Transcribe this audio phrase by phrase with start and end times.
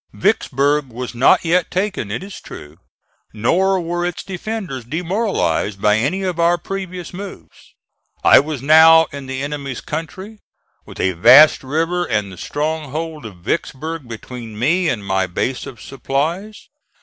[0.13, 2.77] Vicksburg was not yet taken it is true,
[3.33, 7.75] nor were its defenders demoralized by any of our previous moves.
[8.23, 10.39] I was now in the enemy's country,
[10.87, 15.79] with a vast river and the stronghold of Vicksburg between me and my base of
[15.79, 16.67] supplies.